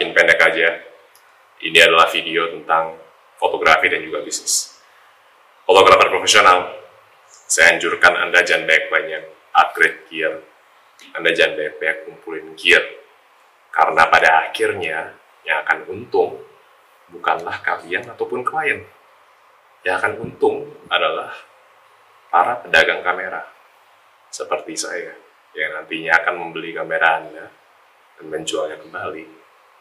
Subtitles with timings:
[0.00, 0.80] bikin pendek aja.
[1.60, 2.96] Ini adalah video tentang
[3.36, 4.80] fotografi dan juga bisnis.
[5.68, 6.72] Fotografer profesional,
[7.28, 10.40] saya anjurkan Anda jangan banyak-banyak upgrade gear.
[11.12, 12.80] Anda jangan banyak-banyak kumpulin gear.
[13.68, 16.48] Karena pada akhirnya yang akan untung
[17.12, 18.80] bukanlah kalian ataupun klien.
[19.84, 21.36] Yang akan untung adalah
[22.32, 23.44] para pedagang kamera.
[24.32, 25.12] Seperti saya,
[25.52, 27.52] yang nantinya akan membeli kamera Anda
[28.16, 29.39] dan menjualnya kembali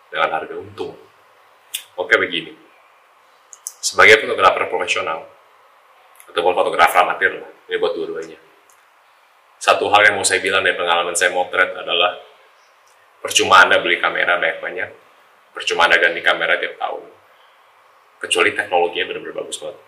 [0.10, 0.98] dengan harga untung.
[1.96, 2.54] Oke begini,
[3.80, 5.26] sebagai fotografer profesional
[6.30, 8.38] ataupun fotografer amatir lah, ini buat dua-duanya.
[9.60, 12.16] Satu hal yang mau saya bilang dari pengalaman saya motret adalah
[13.20, 14.90] percuma Anda beli kamera banyak-banyak,
[15.52, 17.04] percuma Anda ganti kamera tiap tahun.
[18.20, 19.80] Kecuali teknologinya benar-benar bagus banget.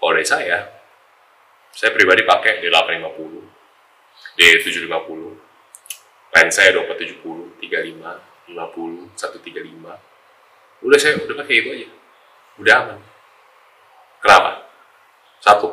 [0.00, 0.58] Kalau dari saya,
[1.76, 3.32] saya pribadi pakai D850,
[4.40, 5.20] D750,
[6.32, 8.00] lens saya 2470, 35,
[8.48, 9.98] 50, 135.
[10.80, 11.88] Udah saya udah pakai itu aja.
[12.56, 12.98] Udah aman.
[14.20, 14.50] Kenapa?
[15.40, 15.72] Satu,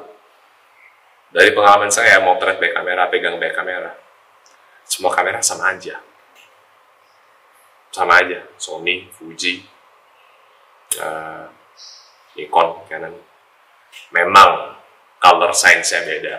[1.28, 3.92] dari pengalaman saya mau motret back kamera, pegang back kamera,
[4.88, 6.00] semua kamera sama aja.
[7.92, 9.68] Sama aja, Sony, Fuji,
[11.04, 11.52] uh,
[12.40, 13.16] Nikon, Canon.
[14.16, 14.80] Memang
[15.20, 16.36] color science-nya beda.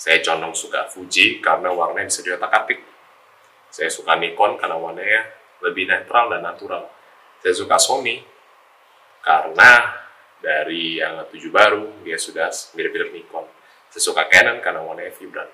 [0.00, 2.80] Saya condong suka Fuji karena warnanya bisa diotak-atik.
[3.68, 6.86] Saya suka Nikon karena warnanya lebih netral dan natural.
[7.40, 8.20] Saya suka Sony
[9.24, 10.04] karena
[10.44, 13.48] dari yang tujuh baru dia sudah mirip-mirip Nikon.
[13.88, 15.48] Saya suka Canon karena warnanya vibran.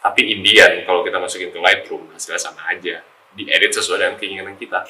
[0.00, 3.04] Tapi Indian kalau kita masukin ke Lightroom hasilnya sama aja.
[3.34, 4.86] Diedit sesuai dengan keinginan kita.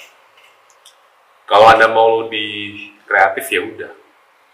[1.48, 3.92] Kalau anda mau lebih kreatif ya udah.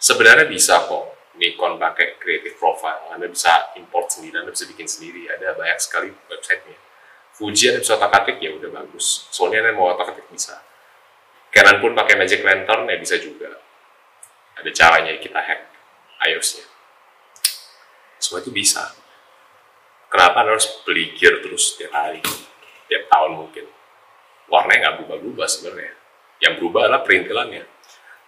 [0.01, 3.13] Sebenarnya bisa kok Nikon pakai creative profile.
[3.13, 5.29] Anda bisa import sendiri, Anda bisa bikin sendiri.
[5.29, 6.80] Ada banyak sekali websitenya.
[7.41, 9.25] Fuji Anda bisa otak-atik ya udah bagus.
[9.33, 10.61] Sony Anda mau otak-atik bisa.
[11.49, 13.49] Canon pun pakai Magic Lantern ya bisa juga.
[14.61, 15.61] Ada caranya kita hack
[16.21, 16.69] iOS-nya.
[18.21, 18.93] Semua itu bisa.
[20.13, 22.21] Kenapa harus beli gear terus tiap hari?
[22.93, 23.65] Tiap tahun mungkin.
[24.53, 25.97] Warnanya nggak berubah-ubah sebenarnya.
[26.45, 27.65] Yang berubah adalah perintilannya.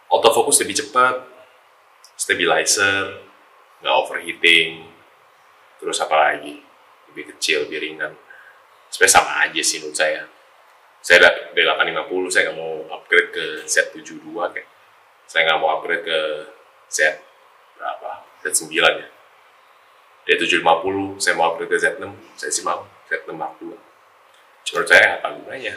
[0.09, 1.21] Autofocus lebih cepat,
[2.17, 3.29] stabilizer,
[3.85, 4.89] nggak overheating,
[5.77, 6.65] terus apa lagi?
[7.13, 8.17] Lebih kecil, lebih ringan.
[8.93, 10.23] Sebenarnya sama aja sih menurut saya.
[11.03, 14.23] Saya D850, saya nggak mau upgrade ke Z72
[14.53, 14.69] kayak.
[15.27, 16.19] Saya nggak mau upgrade ke
[16.93, 17.19] Z
[17.81, 18.29] berapa?
[18.45, 19.09] Z9 ya.
[20.29, 22.05] D750, saya mau upgrade ke Z6,
[22.39, 23.75] saya sih mau Z6 Mark II.
[24.63, 25.75] Cuma menurut saya apa gunanya?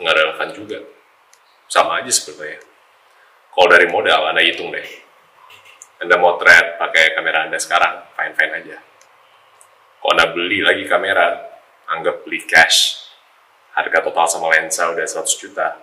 [0.00, 0.78] Nggak relevan juga.
[1.68, 2.62] Sama aja sebetulnya.
[3.50, 5.10] Kalau dari modal, Anda hitung deh
[6.00, 8.78] anda mau trade pakai kamera Anda sekarang, fine-fine aja.
[10.00, 11.49] Kalau Anda beli lagi kamera,
[11.90, 13.10] anggap beli cash,
[13.74, 15.74] harga total sama lensa udah 100 juta,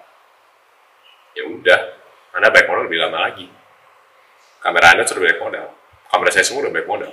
[1.36, 1.80] ya udah,
[2.34, 3.48] Anda baik modal lebih lama lagi.
[4.64, 5.68] Kamera Anda sudah baik modal,
[6.10, 7.12] kamera saya semua udah baik modal.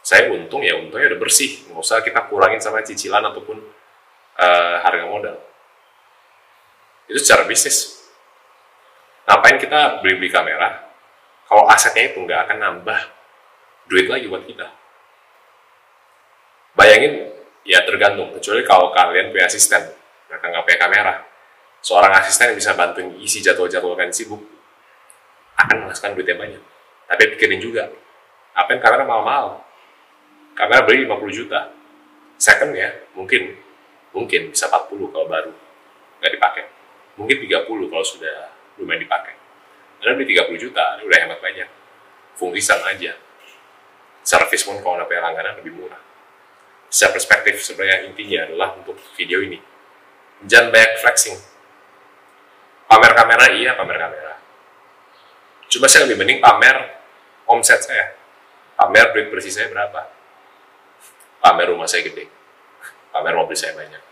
[0.00, 3.60] Saya untung ya untungnya udah bersih, nggak usah kita kurangin sama cicilan ataupun
[4.40, 5.36] uh, harga modal.
[7.10, 8.00] Itu secara bisnis.
[9.28, 10.88] Ngapain kita beli-beli kamera,
[11.46, 12.98] kalau asetnya itu nggak akan nambah
[13.90, 14.70] duit lagi buat kita.
[16.78, 17.39] Bayangin,
[17.70, 18.34] ya tergantung.
[18.34, 19.94] Kecuali kalau kalian punya asisten,
[20.26, 21.14] mereka nggak punya kamera.
[21.80, 24.42] Seorang asisten yang bisa bantuin isi jadwal-jadwal kalian sibuk,
[25.54, 26.62] akan menghasilkan duit yang banyak.
[27.06, 27.86] Tapi pikirin juga,
[28.58, 29.62] apa yang kamera mahal-mahal?
[30.58, 31.70] Kamera beli 50 juta.
[32.36, 33.54] Second ya, mungkin
[34.10, 35.52] mungkin bisa 40 kalau baru
[36.18, 36.64] nggak dipakai.
[37.16, 39.34] Mungkin 30 kalau sudah lumayan dipakai.
[40.02, 41.68] Anda beli 30 juta, ini udah hemat banyak.
[42.34, 43.12] Fungsi sama aja.
[44.24, 46.09] Service pun kalau Anda punya langganan lebih murah.
[46.90, 49.56] Secara perspektif, sebenarnya intinya adalah untuk video ini.
[50.44, 51.38] Jangan banyak flexing.
[52.90, 54.34] Pamer kamera, iya pamer kamera.
[55.70, 57.00] Cuma saya lebih mending pamer
[57.46, 58.18] omset saya.
[58.74, 60.10] Pamer duit bersih saya berapa.
[61.38, 62.26] Pamer rumah saya gede.
[63.14, 64.02] Pamer mobil saya banyak.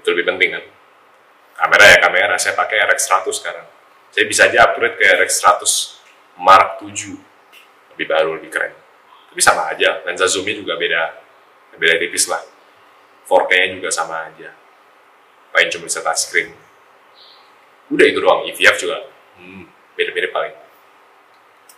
[0.00, 0.64] Itu lebih penting kan.
[1.58, 3.68] Kamera ya kamera, saya pakai RX100 sekarang
[4.12, 7.14] saya bisa aja upgrade ke RX 100 Mark 7
[7.94, 8.72] lebih baru lebih keren
[9.28, 11.27] tapi sama aja lensa zoomnya juga beda
[11.78, 12.42] beda tipis lah.
[13.24, 14.50] 4K nya juga sama aja.
[15.54, 16.52] Paling cuma bisa touchscreen
[17.88, 19.00] udah itu doang EVF juga.
[19.40, 19.64] Hmm,
[19.96, 20.54] beda-beda paling.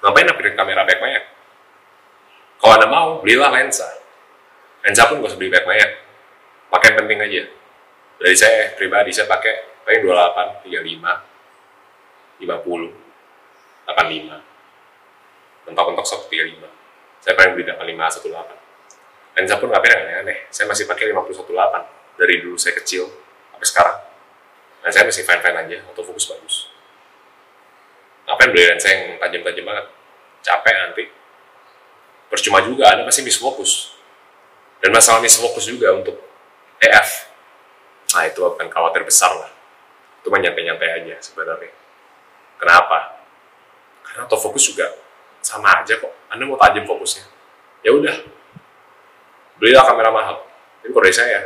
[0.01, 1.25] Ngapain upgrade kamera baik banyak
[2.61, 3.89] kalau anda mau belilah lensa.
[4.85, 5.91] Lensa pun gak usah beli baik banyak
[6.69, 7.43] pakai penting aja.
[8.21, 12.93] Dari saya pribadi saya pakai paling 28 35 50
[13.89, 16.63] 85 mentok-mentok sok 35
[17.21, 18.60] saya pengen beli 85 18
[19.41, 23.09] lensa pun nggak yang aneh-aneh saya masih pakai 50 18 dari dulu saya kecil
[23.57, 23.97] sampai sekarang.
[24.81, 26.57] Dan saya masih fine fine aja autofocus bagus.
[28.29, 29.87] Ngapain beli lensa yang tajam-tajam banget?
[30.41, 31.05] Capek nanti
[32.31, 33.97] percuma juga anda pasti misfokus
[34.81, 36.17] dan masalah misfokus juga untuk
[36.81, 37.29] EF
[38.11, 39.51] nah itu akan khawatir besar lah.
[40.21, 41.71] Itu mah nyantai-nyantai aja sebenarnya.
[42.59, 43.23] Kenapa?
[44.03, 44.91] Karena autofocus juga
[45.41, 46.11] sama aja kok.
[46.27, 47.25] Anda mau tajam fokusnya?
[47.87, 48.40] Ya udah
[49.61, 50.37] belilah kamera mahal.
[50.81, 51.41] Kalau dari saya.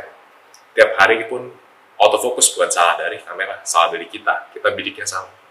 [0.75, 1.51] Tiap hari pun
[1.99, 4.51] autofocus bukan salah dari kamera salah dari kita.
[4.55, 5.45] Kita bidiknya salah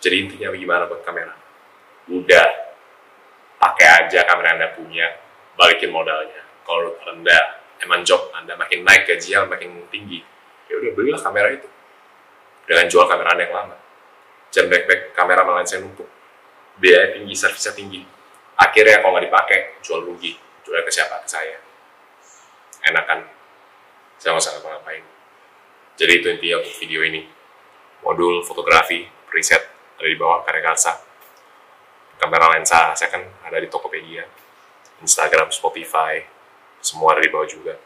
[0.00, 1.36] jadi intinya gimana buat kamera?
[2.08, 2.48] Udah
[3.60, 5.06] pakai aja kamera anda punya.
[5.60, 6.40] Balikin modalnya.
[6.64, 8.56] Kalau anda emang job anda.
[8.56, 10.24] Makin naik gajinya makin tinggi.
[10.72, 11.68] Ya udah belilah kamera itu.
[12.64, 13.76] Dengan jual kamera anda yang lama.
[14.50, 16.08] Jangan back-back kamera malah saya numpuk.
[16.80, 18.00] Biaya tinggi servisnya tinggi.
[18.56, 20.32] Akhirnya kalau nggak dipakai jual rugi.
[20.64, 21.20] Jual ke siapa?
[21.22, 21.69] Ke saya
[22.86, 23.20] enak kan
[24.20, 25.04] saya nggak usah ngapa-ngapain.
[25.96, 27.22] Jadi itu intinya untuk video ini.
[28.00, 29.60] Modul fotografi preset
[30.00, 30.92] ada di bawah karya Karsa
[32.20, 34.28] kamera lensa saya kan ada di Tokopedia.
[35.00, 36.20] Instagram, Spotify
[36.84, 37.76] semua ada di bawah juga.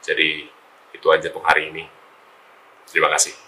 [0.00, 0.48] Jadi
[0.96, 1.84] itu aja untuk hari ini.
[2.88, 3.45] Terima kasih